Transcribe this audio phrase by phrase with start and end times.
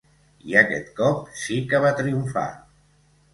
[0.51, 2.47] I aquest cop sí que va triomfar.